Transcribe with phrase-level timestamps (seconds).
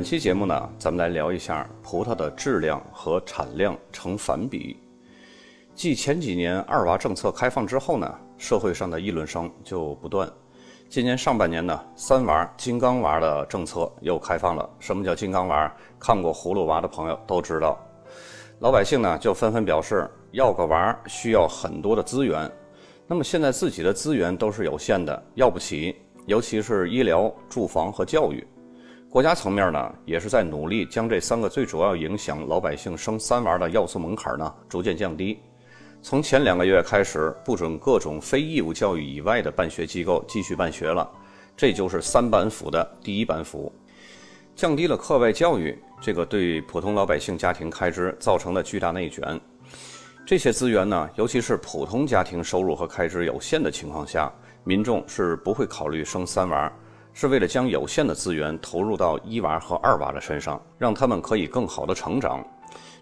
[0.00, 4.74] 本期节目呢，咱们来聊一下葡萄的质量和产量成反比。
[5.74, 10.26] 继前几年二娃政策开放之后呢，社会上的议论声就不断。
[10.88, 14.66] 今年上半年呢，三娃、金刚娃的政策又开放了。
[14.78, 15.70] 什么叫金刚娃？
[15.98, 17.78] 看过葫芦娃的朋友都知道。
[18.60, 22.50] 老百姓呢就纷纷表示，要个娃需要很多的资源。
[23.06, 25.94] 那么现在自己的资源都是有限的，要不起。
[26.24, 28.42] 尤其是医疗、住房和教育。
[29.10, 35.40] 国家层面呢，也是在努力将这三个最主要影响老百姓生三娃的要素门槛呢逐渐降低。
[36.00, 41.10] 从前两个月开始，不准各种非义务教育以外的办学机构继续办学了，
[41.56, 43.72] 这就是三板斧的第一板斧，
[44.54, 49.40] 降低了课外教育这个对普通老百姓家庭开支造成的巨大内卷。
[50.24, 56.72] 这些资源呢，尤其是普通家庭收入和开支有限的情况下，民众是不会考虑生三娃，
[57.12, 62.44] 是为了将有限的资源投入到一娃和二娃的身上，让他们可以更好的成长。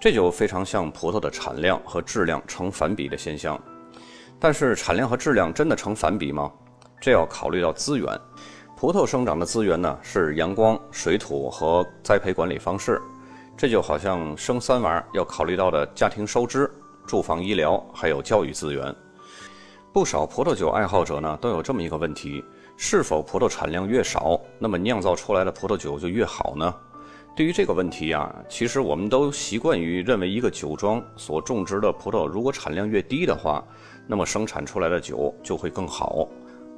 [0.00, 3.60] 这就非常像葡萄的产量和质量成反比的现象，
[4.40, 6.50] 但是产量和质量真的成反比吗？
[7.00, 8.20] 这要考虑到资源。
[8.76, 13.00] 葡萄生长的资源呢是阳光、水土和栽培管理方式，
[13.56, 16.68] 这就好像生三娃要考虑到的家庭收支、
[17.06, 18.92] 住房、医疗还有教育资源。
[19.92, 22.44] 不少葡萄酒爱好者呢都有这么一个问题：
[22.76, 26.74] 是否葡萄产量越少，那么酿造出来的葡萄酒就越好呢？
[27.34, 33.64] 对于这个问题啊，其实我们都习惯于认为，一个酒庄所种植的葡萄如果产量越低的话，
[34.06, 36.28] 那么生产出来的酒就会更好。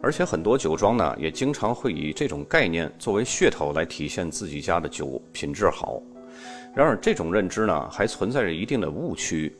[0.02, 6.00] 而且很多酒庄呢，也经常会以这种概念作为噱头来体现自己家的酒品质好。
[6.74, 9.56] 然而，这种认知呢，还存在着一定的误区。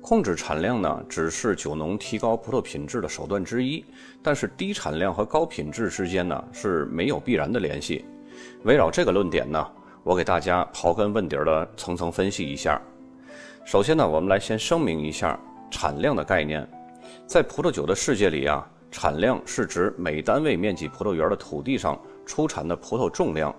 [0.00, 3.84] 控制产量呢，只是酒农提高葡萄品质的手段之一，
[4.22, 8.04] 但是低产量和高品质之间呢，是没有必然的联系。
[8.64, 9.66] 围绕这个论点呢。
[10.04, 12.80] 我给大家刨根问底儿的层层分析一下。
[13.64, 15.36] 首先呢，我们来先声明一下
[15.68, 16.64] 产量的概念。
[17.26, 23.52] 在葡萄酒的世界里啊，产量是指每单位面积葡萄园的土地上出产的葡萄重量，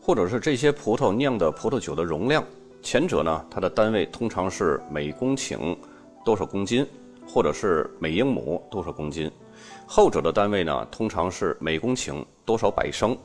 [0.00, 2.44] 或者是这些葡萄酿的葡萄酒的容量。
[2.82, 5.76] 前者呢，它的单位通常是每公顷
[6.24, 6.84] 多少公斤，
[7.24, 9.30] 或者是每英亩多少公斤；
[9.86, 13.16] 后者的单位呢，通常是每公顷多少百升。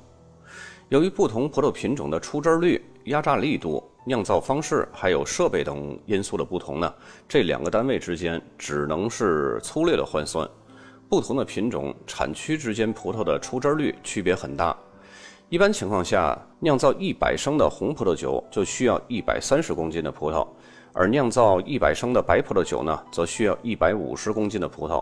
[0.89, 6.93] 由于不同葡萄品种的出汁率、压榨力度、酿造方式还有设备等因素的不同呢，
[7.27, 10.47] 这两个单位之间只能是粗略的换算。
[11.09, 14.77] 不同的品种产区之间葡萄的出汁率区别很大。
[15.49, 20.45] 一般情况下，酿造一百升的红葡萄酒就需要一百三十公斤的葡萄，
[20.91, 25.01] 而酿造一百升的白葡萄酒呢，则需要一百五十公斤的葡萄。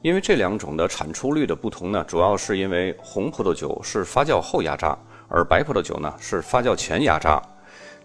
[0.00, 4.98] 因为这两种的产出率的不同呢，主要是因为红葡萄酒是发酵后压榨，
[5.28, 7.42] 而白葡萄酒呢是发酵前压榨。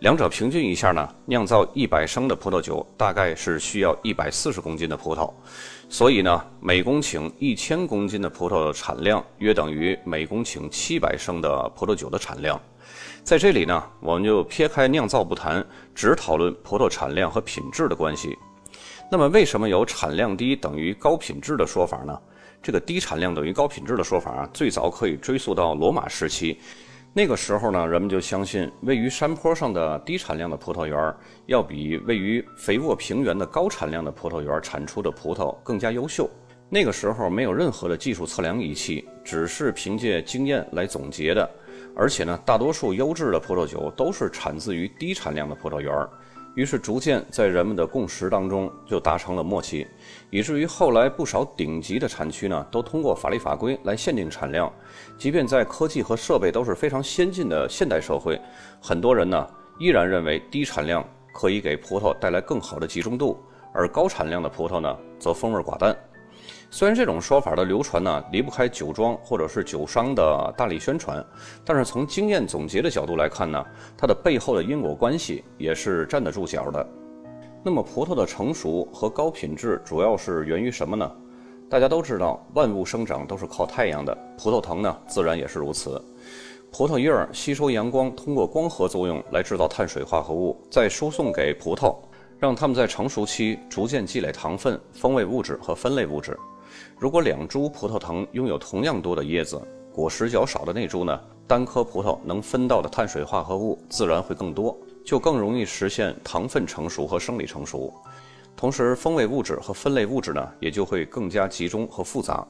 [0.02, 5.32] 两者平均一下呢，酿造一百升的葡萄酒大概是需要一百四十公斤的葡萄。
[5.90, 12.60] 所以呢，每公顷一千公斤的葡萄的产量约等于每公顷七百升的葡萄酒的产量。
[13.24, 15.64] 在这里呢，我们就撇开酿造不谈，
[15.94, 18.36] 只讨论葡萄产量和品质的关系。
[19.12, 22.20] 那么，为什么有产量低等于高品质的说法呢？
[22.64, 26.58] 这个低产量等于高品质的说法，最早可以追溯到罗马时期。
[27.14, 31.14] 那个时候呢，人们就相信位于山坡上的低产量的葡萄园，
[31.46, 36.30] 要比位于肥沃平原的高产量的葡萄园产出的葡萄更加优秀。
[36.70, 41.50] 那个时候没有任何的技术测量仪器，只是凭借经验来总结的。
[41.94, 45.94] 而且呢，大多数优质的葡萄酒都是产自于低产量的葡萄园。
[46.54, 49.88] 于是，逐渐在人们的共识当中就达成了默契，
[50.30, 54.72] 以至于后来不少顶级的产区呢，都通过法律法规来限定产量。
[55.18, 58.40] 即便在科技和设备都是非常先进的现代社会，
[58.82, 59.48] 很多人呢
[59.80, 63.40] 依然认为低产量可以给葡萄带来更好的集中度，
[63.74, 65.96] 而高产量的葡萄呢则风味寡淡。
[66.74, 71.24] 虽然这种说法的流传呢离不开酒庄或者是酒商的大力宣传，
[71.66, 73.62] 但是从经验总结的角度来看呢，
[73.98, 76.88] 它的背后的因果关系也是站得住脚的。
[77.62, 81.12] 那么葡萄的成熟和高品质主要是源于什么呢？
[81.70, 86.02] 大家都知道，万物生长都是靠太阳的，葡萄藤呢自然也是如此。
[86.72, 91.98] 葡萄叶儿吸收阳光，通过光合作用来制造碳水化合物，再输送给葡萄，
[92.40, 96.40] 让它们在成熟期逐渐积累糖分、风味物质和分类物质。
[96.98, 99.62] 如果两株葡萄藤拥有同样多的叶子，
[99.94, 107.94] 果实较少的那株呢，单颗葡萄能分到的碳水化合物自然会更多，就更容易实现糖分成熟和生理成熟。
[108.56, 112.46] 同时，风味物质和分类物质呢，也就会更加集中和复杂。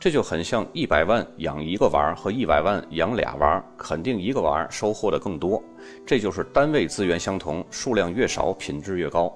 [0.00, 5.62] 这就很像一百万养一个娃和一百万养俩娃，肯定一个娃收获的更多。
[6.06, 9.32] 这就是单位资源相同，数量越少，品质越高。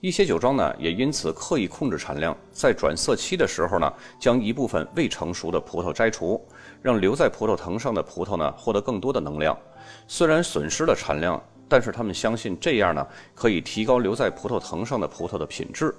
[0.00, 6.40] 一些酒庄呢，也因此刻意控制产量，在转色期的时候呢，将一部分未成熟的葡萄摘除，
[6.80, 9.58] 让留在葡萄藤上的葡萄呢，获得更多的能量。
[10.06, 11.40] 虽然损失了产量。
[11.70, 15.94] 但是他们相信这样呢，可以提高留在葡萄藤上的葡萄的品质。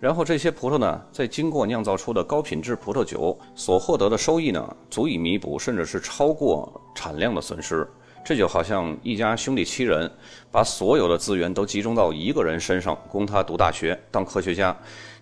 [0.00, 7.86] 然后这些葡萄呢，在经过酿造出的高品质葡萄酒所获得的收益呢，足以弥补甚至是超过产量的损失。
[8.24, 10.10] 这就好像一家兄弟七人，
[10.50, 14.74] 把所有的资源都集中到一个人身上，供他读大学、当科学家，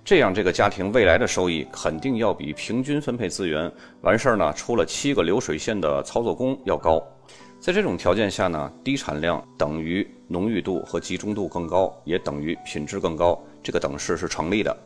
[0.04, 3.70] 这样这个家庭未来的收益肯定要比平均分配资源
[4.02, 7.02] 完事儿呢出了七个流水线的操作工要高。
[7.58, 14.76] 在这种条件下呢，低产量等于浓郁度和集中度更高，也等于品质更高，这个等式是成立的。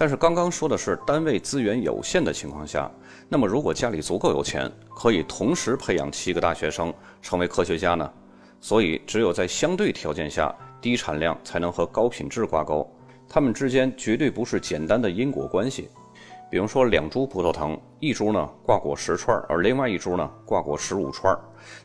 [0.00, 2.90] 但是刚刚说的是单位资源有限的情况下，
[3.28, 8.10] 那么如果家里足够有钱，可以同时培养七个大学生成为科学家呢？
[8.62, 12.90] 所以只有在相对条件下，低产量才能和高品质挂钩，
[13.28, 15.90] 它们之间绝对不是简单的因果关系。
[16.50, 21.38] 比如说，两株葡萄藤，一株呢挂果十串，而另外一株呢挂果十五串，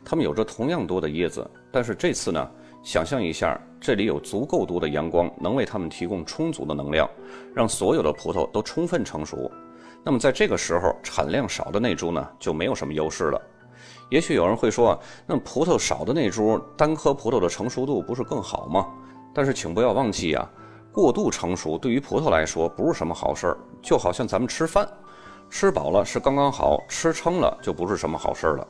[0.06, 2.50] 它们有着同样多的叶子，但是这次呢，
[2.86, 7.10] 想象一下，这里有足够多的阳光，能为它们提供充足的能量，
[7.52, 9.52] 让所有的葡萄都充分成熟。
[10.04, 13.42] 那么在这个时候，产量少的那株呢就没有什么优势了。
[14.12, 18.86] 也许有人会说，那葡萄少的那株单颗葡萄的成熟度不是更好吗？
[19.34, 20.48] 但是请不要忘记呀。
[20.92, 24.88] 过度成熟对于葡萄来说不是什么好事儿，就好像咱们吃饭，
[25.50, 28.68] 吃饱了是刚刚好，吃撑了就不是什么好事儿了。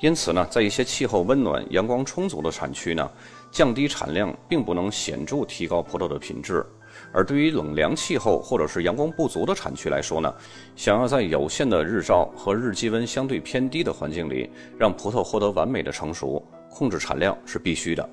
[0.00, 3.08] 因此呢，在一些气候温暖、阳光充足的产区呢，
[3.52, 6.64] 降低产量并不能显著提高葡萄的品质；
[7.12, 10.34] 而对于冷凉气候或者是阳光不足的产区来说呢，
[10.74, 18.08] 想要在有限的日照和日积温相对偏低的环境里，让葡萄获得完美的成熟，控制产量是必须的。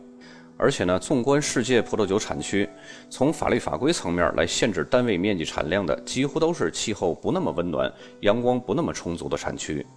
[0.58, 2.70] 而且呢，纵观世界葡萄酒产区，
[3.10, 7.90] 从法律法规层面来限制单位面积产量的，几乎都是气候不那么温暖、
[8.20, 9.88] 阳光不那么充足的产区。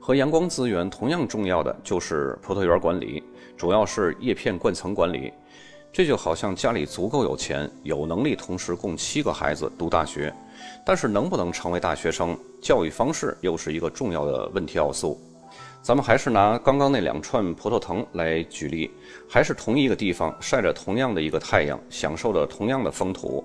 [0.00, 3.22] 和阳光资源同样重要的就是葡萄园管理，
[3.56, 5.32] 主要是叶片冠层管理。
[5.92, 10.32] 这就好像家里足够有钱，有能力同时供七个孩子读大学，
[10.84, 15.18] 但是能不能成为大学生，教育方式又是一个重要的问题要素。
[15.80, 18.90] 咱们还是拿刚刚那两串葡萄藤来举例，
[19.28, 23.42] 还是同一个地方晒着同样的一个太阳，享受着同样的风土，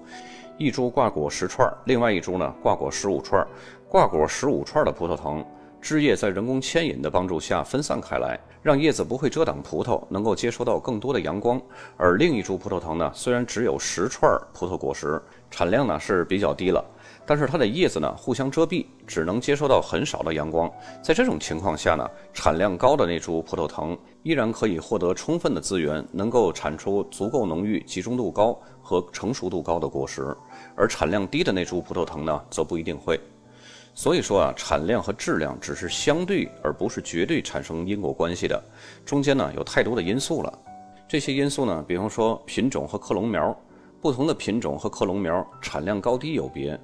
[0.58, 3.46] 一株挂果十串，另外一株呢挂果十五串。
[3.88, 5.46] 挂果十五串的葡萄藤，
[5.84, 11.62] 枝叶在人工牵引的帮助下分散开来，让叶子不会遮挡葡萄，能够接收到更多的阳光。
[11.98, 15.22] 而另一株葡萄藤呢，虽然只有十串葡萄果实，
[15.52, 16.82] 产量呢是比较低了。
[17.26, 20.72] 但是它的叶子呢互相遮蔽，只能接收到很少的阳光。
[21.02, 30.34] 在这种情况下呢，产量高的那株葡萄藤依然可以获得充分的资源，能够产出足够浓郁、集中度高和成熟度高的果实。
[30.78, 33.20] 而产量低的那株葡萄藤呢，则不一定会。
[33.94, 38.64] 所以说啊，产量和质量只是相对，而不是绝对产生因果关系的。
[39.06, 40.60] 中间呢有太多的因素了。
[41.08, 43.56] 这些因素呢，比方说品种和克隆苗，
[44.02, 46.80] 不同的品种和克隆苗产量高低有别。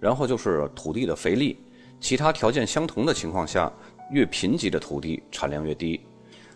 [0.00, 1.58] 然后就是土地的肥力，
[1.98, 3.72] 其他条件相同的情况下，
[4.10, 5.98] 越贫瘠的土地产量越低。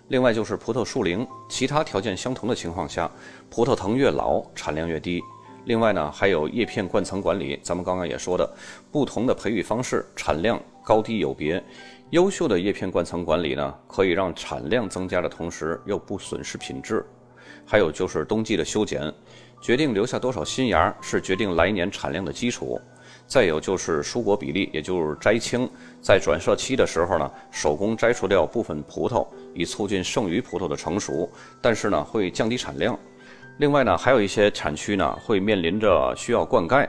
[0.09, 3.11] 另外就是葡萄树龄，其他条件相同的情况下，
[3.49, 5.23] 葡萄藤越老产量越低。
[5.69, 8.51] 另外呢，还有叶片灌层管理，咱们刚刚也说的，
[8.91, 11.63] 不同的培育方式产量高低有别。
[12.09, 17.05] 优秀的叶片灌层管理呢，可以让产量增加的同时又不损失品质。
[17.67, 19.13] 还有就是冬季的修剪，
[19.61, 22.81] 决定留下多少新芽是决定来年产量的基础。
[23.27, 25.69] 再有就是蔬果比例，也就是摘青，
[26.01, 32.99] 在转色期的时候呢，手工摘除掉部分葡萄，以促进剩余葡萄的成熟，但是呢会降低产量。
[33.59, 36.89] 另外呢，还有一些产区呢会面临着需要灌溉，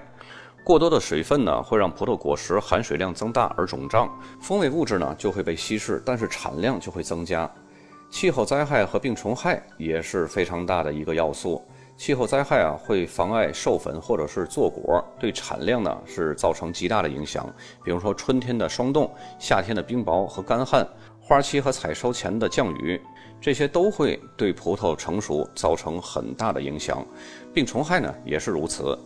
[0.63, 4.07] 过多的水分呢会让葡萄果实含水量增大而肿胀，
[4.39, 7.49] 风味物质呢就会被稀释，但是产量就会增加。
[8.11, 11.63] 气候灾害和病虫害也是非常大的一个要素。
[11.97, 17.51] 气候灾害啊，会妨碍授粉或者是坐果，对产量呢是造成极大的影响。
[17.83, 20.87] 比如说春天的霜冻、夏天的冰雹和干旱、
[21.19, 23.01] 花期和采收前的降雨，
[23.41, 27.05] 这些都会对葡萄成熟造成很大的影响。
[27.53, 28.97] 病虫害呢也是如此。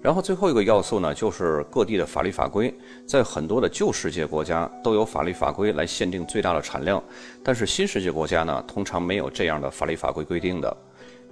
[0.00, 2.72] 然后最后一个要素呢，就是各地的法律法规。
[3.04, 7.02] 在很多的旧世界国家都有法律法规来限定最大的产量，
[7.42, 10.76] 但是新世界国家呢，通常没有这样的法律法规规定的。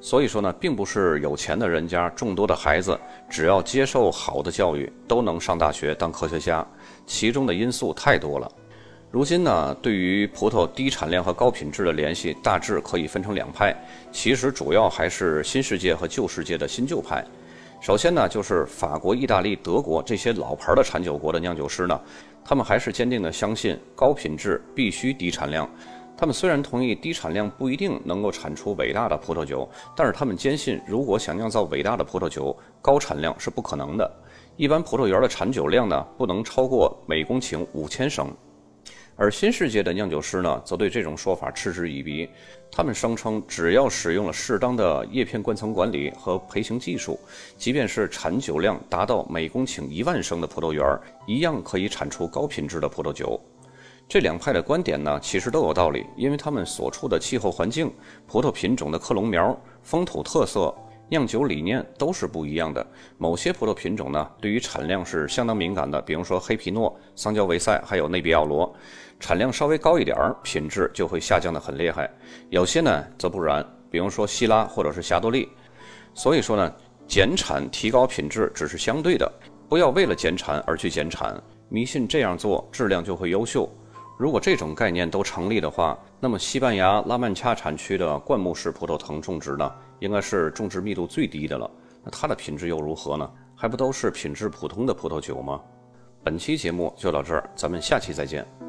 [0.00, 2.98] 所以说呢，并不是有钱的人家众多的孩子，
[3.30, 6.66] 只要接受好的教育，都能上大学当科学家。
[7.06, 8.50] 其中的因素太多了。
[9.12, 13.74] 如今呢，对于葡萄低产量和高品质的联系，大致可以分成两派。
[14.10, 17.24] 其实主要还是新世界和旧世界的新旧派。
[17.80, 21.98] 首先呢，就是法国、意大利、德国这些老牌的产酒国的酿酒师呢，
[22.44, 25.70] 他们还是坚定地相信高品质必须低产量。
[26.18, 34.10] 他们虽然同意低产量不一定能够产出伟大的葡萄酒，但是他们坚信，如果想酿造伟大的葡萄酒，高产量是不可能的。
[34.56, 38.28] 一般葡萄园的产酒量呢，不能超过每公顷五千升。
[39.18, 42.28] 而新世界的酿酒师呢，则对这种说法嗤之以鼻。
[42.70, 47.18] 他们声称，只要使用了适当的叶片灌层管理和培型技术，
[47.56, 50.84] 即便是产酒量达到每公顷一万升的葡萄园，
[51.26, 53.40] 一样可以产出高品质的葡萄酒。
[54.06, 57.90] 这两派的观点呢，其实都有道理，因为他们所处的气候环境、
[58.26, 60.72] 葡萄品种的克隆苗、风土特色、
[61.08, 62.84] 酿酒理念都是不一样的。
[63.16, 68.74] 某些葡萄品种呢，对于产量是相当敏感的，比如说黑皮诺、桑娇维塞，还有内比奥罗，
[69.20, 72.10] 产量稍微高一点儿，品质就会下降的很厉害。
[72.50, 75.48] 有些呢则不然，比如说希拉或者是霞多丽。
[76.12, 76.74] 所以说呢，
[77.06, 79.30] 减产提高品质只是相对的，
[79.68, 83.70] 不要为了减产而去减产，迷信这样做质量就会优秀。
[84.18, 91.70] 如果这种概念都成立的话，那么西班牙拉曼恰产区的灌木式葡萄藤种植呢，应该是种植密度最低的了。
[92.02, 93.30] 那它的品质又如何呢？
[93.54, 95.60] 还不都是品质普通的葡萄酒吗？
[96.24, 98.65] 本期节目就到这儿，咱们下期再见。